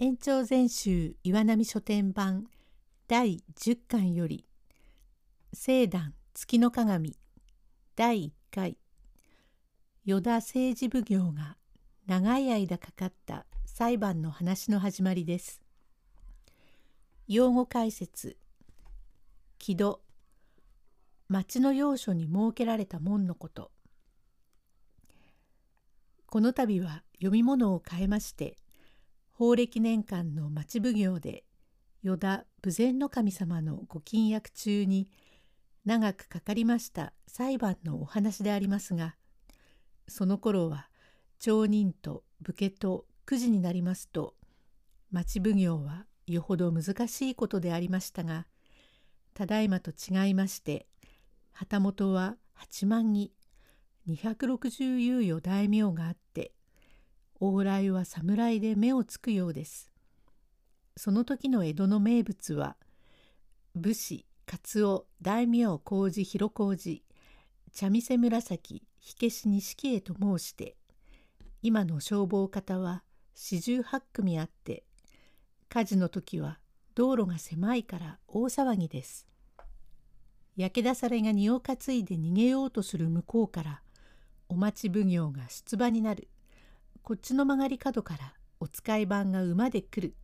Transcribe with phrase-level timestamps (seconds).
[0.00, 2.46] 延長全集岩波書店版
[3.08, 4.46] 第10巻より
[5.52, 7.16] 聖壇月の鏡
[7.96, 8.78] 第1回。
[10.04, 11.56] 依田政治奉行が
[12.06, 15.60] 長い間かかった裁判の話の始まりです。
[17.26, 18.36] 用語解説。
[19.58, 20.00] 木戸
[21.28, 23.72] 町の要所に設けられた門のこと。
[26.26, 28.58] この度は読み物を変えまして
[29.38, 31.44] 法暦年間の町奉行で
[32.02, 35.08] 依田豊前の神様のご禁約中に
[35.84, 39.14] 長くかかりました裁判のお話でありますが
[40.08, 40.88] その頃は
[41.38, 44.34] 町人と武家と9時になりますと
[45.12, 48.48] 町奉行はよほど難しいことでありましたが
[49.34, 50.88] ただいまと違いまして
[51.52, 53.30] 旗本は八万木
[54.08, 56.50] 260猶予大名があって
[57.40, 59.90] 往来は侍で目をつくようです。
[60.96, 62.76] その時の江戸の名物は
[63.76, 67.04] 武士勝大名工事広工事
[67.72, 70.76] 茶店紫火消し錦絵と申して
[71.62, 73.04] 今の消防方は
[73.34, 74.82] 四十八組あって
[75.68, 76.58] 火事の時は
[76.96, 79.28] 道路が狭いから大騒ぎです。
[80.56, 83.80] 焼け出されが荷を担いで逃げようとする向こうから
[84.48, 86.26] お待ち奉行が出馬になる
[87.02, 90.14] こっちの曲がり角からお使い番が馬で来る。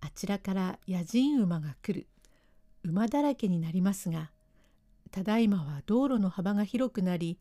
[0.00, 2.06] あちらから野人馬が来る。
[2.84, 4.30] 馬だらけになりますが、
[5.10, 7.38] ただいまは道路の幅が広くなり、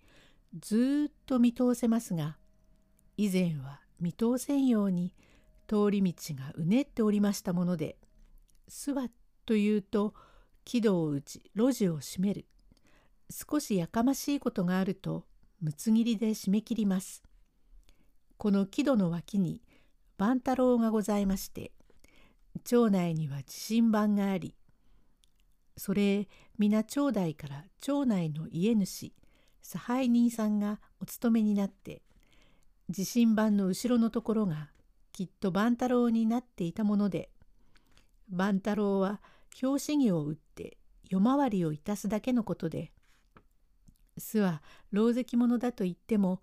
[0.60, 2.38] ずっと見通せますが、
[3.18, 5.14] 以前は見通せんように
[5.68, 7.98] 通り道がうねっておりましたもので、
[8.68, 9.08] すわ
[9.46, 10.14] というと
[10.66, 12.46] 木戸を打ち路地を閉める。
[13.30, 15.26] 少しやかましいことがあると、
[15.62, 17.24] むつ切りで締め切ります。
[18.38, 19.62] この木戸の脇に
[20.18, 21.72] 万太郎がございまして
[22.64, 24.56] 町内には地震盤があり
[25.76, 29.12] それ皆町内から町内の家主
[29.62, 32.02] 差配人さんがお勤めになって
[32.90, 34.70] 地震盤の後ろのところが
[35.12, 37.30] きっと万太郎になっていたもので
[38.30, 39.22] 万太郎は
[39.60, 40.78] 拍子木を打って
[41.10, 42.92] 夜回りをいたすだけのことで
[44.18, 44.62] 巣は
[44.92, 46.42] 老石者だと言っても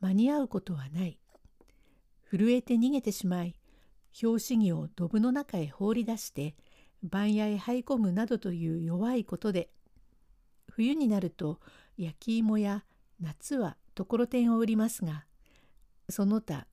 [0.00, 1.18] 間に合うことはない。
[2.30, 3.54] 震えて逃げてしまい
[4.12, 6.54] 拍子木をドブの中へ放り出して
[7.02, 9.70] 番屋へ這い込むなどという弱いことで
[10.68, 11.58] 冬になると
[11.96, 12.84] 焼き芋や
[13.20, 15.24] 夏はところてんを売りますが
[16.08, 16.66] その他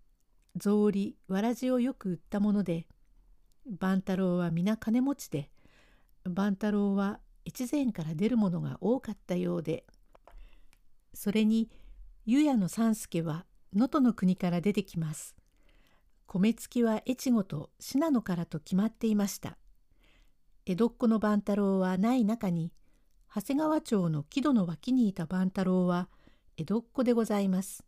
[0.59, 2.87] 草履わらじをよく売ったもので
[3.79, 5.49] 万太郎は皆金持ちで
[6.23, 9.85] 万太郎は越前から出るものが多かったようで
[11.13, 11.69] それに
[12.25, 15.36] 湯屋の三助は能登の国から出てきます。
[16.27, 19.57] 米付きは越後と信濃からと決まっていました。
[20.65, 22.73] 江戸っ子の万太郎はない中に、
[23.33, 26.09] 長谷川町の木戸の脇にいた万太郎は
[26.57, 27.85] 江戸っ子でございます。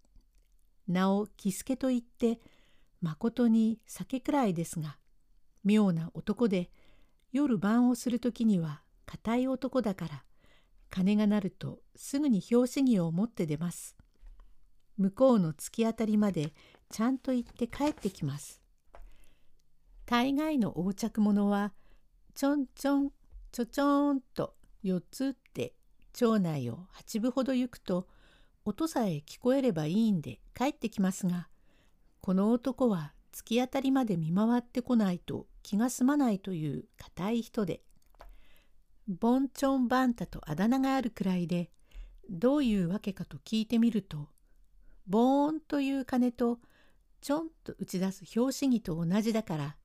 [0.88, 2.39] 名を喜助と言って、
[3.01, 4.97] まことに酒くらいですが、
[5.66, 6.71] 妙な男で、
[7.33, 10.23] 夜晩をする時には固い男だから、
[10.89, 13.97] 鐘が鳴るとすぐに拍子木を持って出ます。
[14.97, 16.53] 向こうの突き当たりまで
[16.91, 18.61] ちゃんと行って帰ってきます。
[20.05, 21.72] 大概の横着者は
[22.33, 23.11] ちょんちょん
[23.51, 25.73] ちょちょんと4つ打って
[26.13, 28.07] 町内を8分ほど行くと
[28.66, 31.47] 音さえ聞こえればいいんで帰ってきますが
[32.22, 37.81] この男は突き当たりまで見回ってこないと気が済まないという固い人で
[39.07, 41.69] ボンチョンバンタとあだ名があるくらいで
[42.29, 44.27] どういうわけかと聞いてみると
[45.07, 46.59] ボーンという鐘と
[47.22, 49.75] ちょんと打ち出す拍子木と同じだから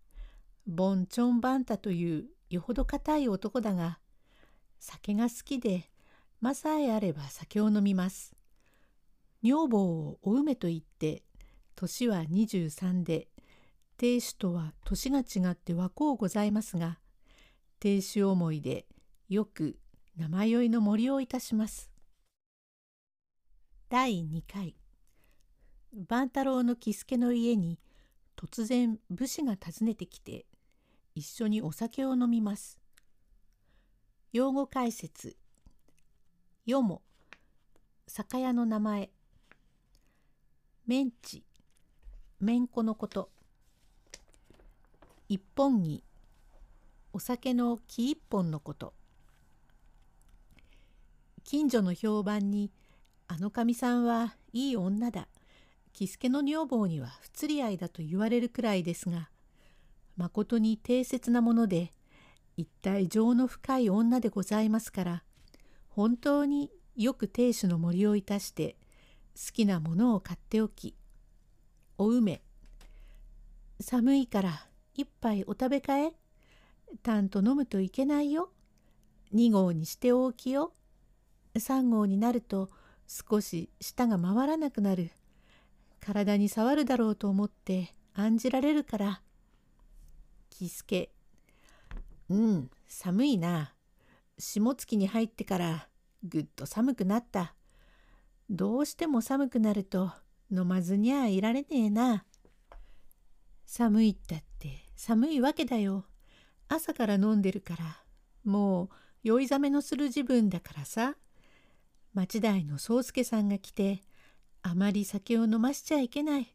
[0.67, 3.99] ボンチョンバンタというよほど固い男だが
[4.79, 5.91] 酒が好きで
[6.41, 8.35] 間さえあれば酒を飲みます。
[9.43, 11.23] 女房をお梅と言って
[11.75, 13.29] 年は23で
[13.99, 16.99] 亭主とは年が違って若うございますが
[17.79, 18.87] 亭主思いで
[19.29, 19.77] よく
[20.17, 21.91] 生酔いの森をいたします。
[23.91, 24.75] 第2回
[26.09, 27.79] 万太郎の喜助の家に
[28.37, 30.45] 突然武士が訪ねてきて
[31.15, 32.81] 一緒にお酒を飲みます。
[34.33, 35.37] 用語解説。
[36.67, 37.03] よも。
[38.09, 39.11] 酒屋の名前。
[40.87, 41.45] メンチ。
[42.41, 43.31] めんこのこと。
[45.29, 46.03] 一本木。
[47.13, 48.93] お酒の木一本のこと。
[51.45, 52.73] 近所の評判に
[53.29, 55.29] あのかみさんはいい女だ。
[55.95, 59.31] 喜助の女房には不釣り合いだと言われるくらいですが
[60.17, 61.93] まことに定説なもので
[62.57, 65.23] 一体情の深い女でございますから
[65.89, 68.77] 本当によく亭主の森をいたして
[69.37, 70.95] 好きなものを買っておき
[71.97, 72.43] お梅
[73.81, 76.13] 寒いから一杯お食べかえ
[77.03, 78.51] たんと飲むといけないよ
[79.33, 80.73] 2合にしておきよ
[81.55, 82.71] 3合になると
[83.07, 85.11] 少し舌が回らなくなる。
[86.05, 89.23] 体に触るだろうと思って案じられるから。
[90.51, 91.11] 喜助
[92.29, 93.73] うん寒いな。
[94.39, 95.89] 下月に入ってから
[96.23, 97.55] ぐっと寒くなった。
[98.51, 100.13] どうしても寒くなると
[100.53, 102.27] 飲まずにはいられねえな。
[103.65, 106.05] 寒いったって寒いわけだよ。
[106.69, 108.05] 朝から飲んでるから
[108.45, 108.89] もう
[109.23, 111.17] 酔いざめのする自分だからさ。
[112.13, 114.03] 町台の宗助さんが来て
[114.67, 116.53] あまり酒を飲ましちゃいけない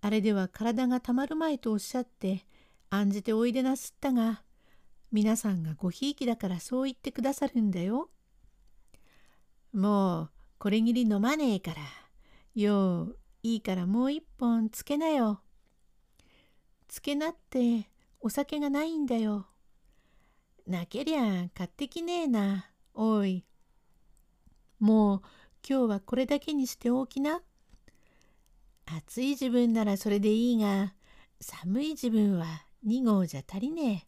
[0.00, 2.46] あれでは体がたまるまいとおっしゃって
[2.88, 4.42] 案じておいでなすったが
[5.10, 8.08] 皆さんがごひいきだからそう言ってくださるんだよ。
[9.74, 11.82] もうこれぎり飲まねえから
[12.54, 15.40] よういいからもう一本つけなよ。
[16.88, 17.88] つけなって
[18.20, 19.46] お酒がないんだよ。
[20.66, 23.44] なけりゃ買ってきねえな、おい。
[24.78, 25.22] もう
[25.68, 27.40] 今日はこれだけにしておきな。
[28.84, 30.94] 暑い自分ならそれでいいが、
[31.40, 34.06] 寒い自分は2号じゃ足りね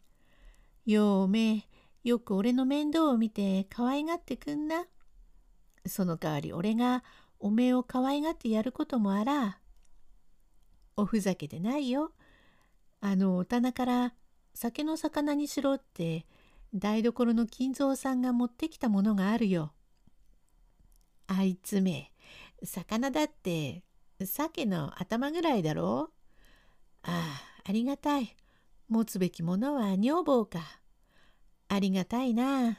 [0.85, 0.91] え。
[0.91, 1.63] ようおめえ、
[2.03, 4.85] よく俺の面倒を見て可愛がってくんな。
[5.85, 7.03] その代わり俺が
[7.39, 9.59] おめえを可愛がってやることもあら。
[10.97, 12.11] おふざけでないよ。
[12.99, 14.13] あのお棚から
[14.53, 16.25] 酒の魚にしろって
[16.73, 19.74] 台所の金蔵さんが持ってきたものがあるよ。
[21.27, 22.11] あいつめ
[22.63, 23.83] 魚だって
[24.23, 26.09] 鮭の頭ぐらいだろ？
[26.09, 26.13] う
[27.03, 28.35] ああありがたい。
[28.87, 30.59] 持つべきものは女房か。
[31.67, 32.77] ありがたいな。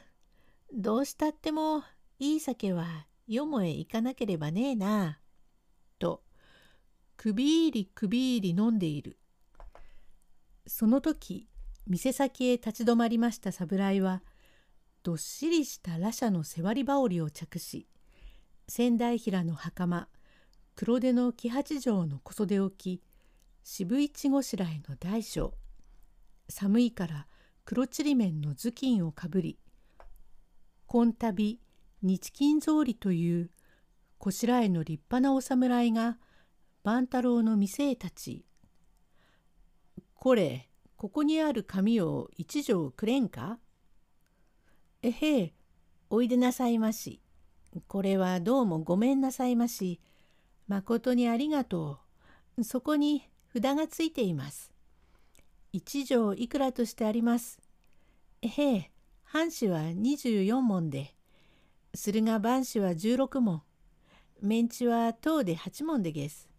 [0.73, 1.83] どうしたっても
[2.19, 5.19] いい酒はよもへ行かなければねえな。
[5.99, 6.23] と
[7.17, 9.17] 首入り首入り飲んでいる。
[10.65, 11.47] その時
[11.85, 14.21] 店先へ立ち止まりました侍は
[15.03, 17.87] どっしりした羅車の背割り羽織を着し
[18.69, 20.09] 仙台平の袴
[20.75, 23.01] 黒手の木八条の小袖を着
[23.63, 25.53] 渋市ごしらえの大将
[26.49, 27.27] 寒いから
[27.63, 29.57] 黒ちりめんの頭巾をかぶり
[30.85, 31.61] 今旅
[32.01, 33.51] 日金草履という
[34.17, 36.17] こしらえの立派なお侍が
[36.83, 38.45] 万太郎の店へ立ち
[40.13, 43.59] これ、ここにある紙を一錠くれんか？
[45.01, 45.53] えへえ、
[46.09, 47.21] おいでなさいまし。
[47.87, 49.99] これはどうもごめんなさいまし。
[50.67, 51.99] まことにありがと
[52.57, 52.63] う。
[52.63, 54.71] そこに札がついています。
[55.71, 57.59] 一錠いくらとしてあります。
[58.41, 58.91] へえ、
[59.23, 61.15] 半紙は24文で、
[61.93, 63.61] 駿河万紙は16文、
[64.41, 66.49] メンチは等で8文でげす。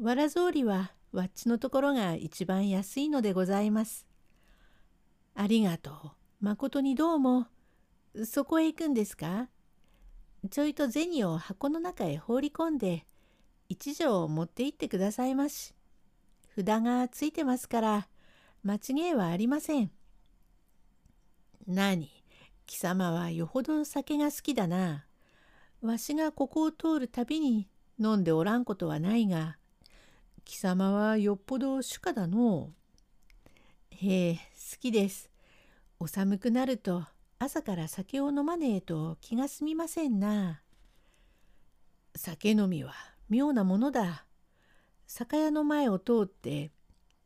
[0.00, 4.06] わらぞうりはわっちのところが一番安いのでございます。
[5.34, 5.94] ありがとう。
[6.40, 7.46] まことにどうも。
[8.24, 9.48] そこへ行くんですか？
[10.50, 13.04] ちょいと銭を箱の中へ放り込んで、
[13.68, 15.74] 一錠を持って行ってくださいまし。
[16.56, 18.08] 札がついてますから、
[18.62, 19.90] 間違いはありません。
[21.66, 22.08] 何？
[22.66, 25.04] 貴様はよほど酒が好きだな。
[25.80, 27.68] わしがここを通るたびに
[27.98, 29.58] 飲んでおらんことはないが、
[30.44, 34.40] 貴様はよっぽど主家だのうへえ、好
[34.80, 35.30] きです。
[36.00, 37.04] お寒くなると
[37.40, 40.60] 朝から酒を飲まねえと気が済みませんな。
[42.16, 42.92] 酒飲みは
[43.28, 44.24] 妙なものだ。
[45.06, 46.72] 酒屋の前を通って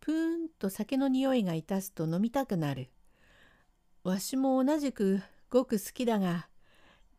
[0.00, 0.14] プー
[0.44, 2.90] ンと酒の匂いがいたすと飲みたくなる。
[4.04, 6.48] わしも同じくごく好きだが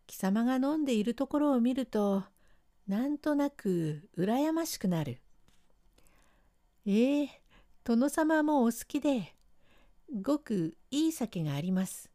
[0.05, 2.23] 貴様が飲んでいるところを見ると
[2.88, 5.19] なんとなく羨ましくなる。
[6.85, 7.43] ええ
[7.83, 9.35] 殿様もお好きで、
[10.21, 12.12] ごくいい酒があります。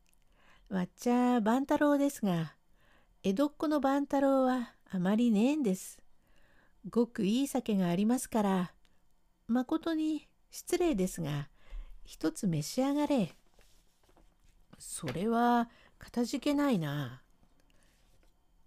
[0.69, 2.55] わっちゃ万太郎ですが、
[3.23, 5.99] 江戸っ子の万太郎はあまりねえんです。
[6.91, 8.73] ごくいい酒がありますから、
[9.47, 11.49] まことに失礼ですが、
[12.05, 13.35] 一つ召し上がれ。
[14.79, 17.23] それはかたじけないな。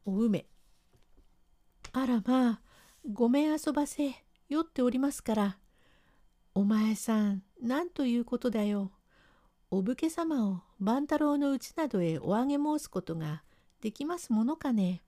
[0.03, 0.48] お梅。
[1.93, 2.62] あらまあ、
[3.12, 4.15] ごめん遊ばせ、
[4.50, 5.58] 酔っておりますから、
[6.55, 8.91] お前さん、なんということだよ。
[9.74, 13.42] お武家様を万太郎のうちなどへおあげ申すことが
[13.80, 15.01] できますものかね?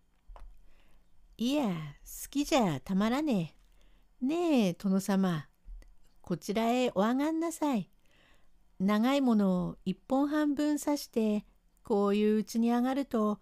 [1.38, 3.55] いや、好きじゃたまらね
[4.22, 4.25] え。
[4.25, 5.48] ねえ、殿様。
[6.22, 7.89] こちらへおあがんなさい。
[8.79, 11.46] 長いものを一本半分刺して
[11.84, 13.39] こういううちに上がると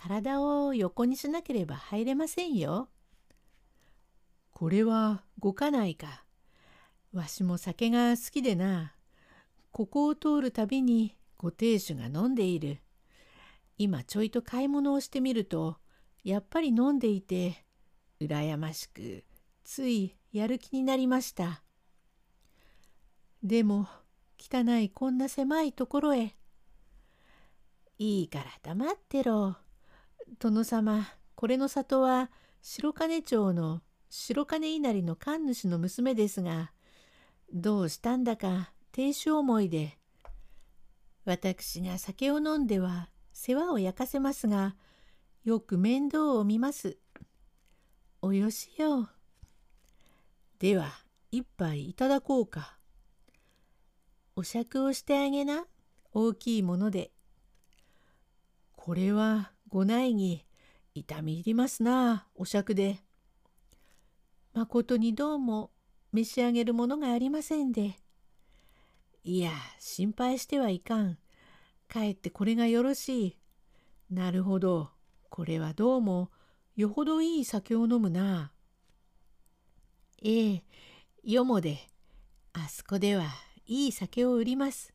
[0.00, 2.88] 体を横にしなければ入れませんよ。
[4.52, 6.24] これは動かないか。
[7.12, 8.94] わしも酒が好きでな。
[9.72, 12.78] ここを通るたびにご亭主が飲んでいる。
[13.78, 15.78] 今ちょいと買い物をしてみると
[16.22, 17.64] やっぱり飲んでいて
[18.20, 19.24] 羨ましく
[19.64, 21.62] ついやる気になりました。
[23.42, 23.88] でも
[24.38, 26.36] 汚いこんな狭いところへ。
[27.98, 29.56] いいから黙ってろ。
[30.38, 36.72] 殿様これの里は白金町の白金稲荷の神主の娘ですが
[37.52, 39.98] どうしたんだか亭主思いで
[41.24, 44.76] 私が酒を飲んでは世話を焼かせますが
[45.44, 46.98] よく面倒を見ます。
[48.20, 49.08] およしよ。
[50.60, 50.92] では
[51.32, 52.76] 一杯いただこうか。
[54.36, 55.64] お酌をしてあげな
[56.12, 57.10] 大きいもので。
[58.76, 60.44] これはご内儀
[60.94, 62.98] 痛み入りますなお酌で。
[64.54, 65.70] まことにどうも
[66.12, 68.01] 召し上げるものがありませんで。
[69.24, 71.16] いや心配してはいかん。
[71.86, 73.38] かえってこれがよろしい。
[74.10, 74.90] なるほど
[75.30, 76.30] これはどうも
[76.74, 78.50] よほどいい酒を飲むな。
[80.22, 80.62] ええ
[81.22, 81.78] よもで
[82.52, 83.26] あそこでは
[83.66, 84.92] いい酒を売ります。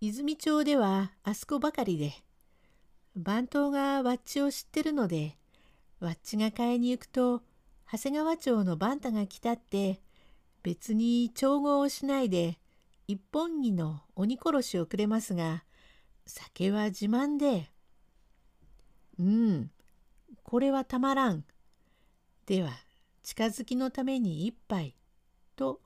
[0.00, 2.12] 泉町ではあそこばかりで。
[3.16, 5.36] 番頭がわっちを知ってるので
[6.00, 7.42] わっちが買いに行くと
[7.90, 10.02] 長谷川町の番太が来たって
[10.62, 12.58] 別に調合をしないで
[13.10, 15.64] 一本木の鬼殺しをくれますが
[16.26, 17.72] 酒は自慢で
[19.18, 19.70] 「うん
[20.42, 21.46] これはたまらん」
[22.44, 22.70] では
[23.22, 24.94] 近づきのために一杯
[25.56, 25.80] と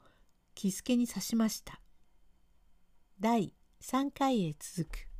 [0.57, 1.81] 喜助に刺しました。
[3.21, 5.12] 第3回へ続く。